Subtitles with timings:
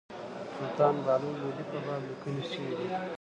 [0.57, 2.87] سلطان بهلول لودي په باب لیکني شوي دي.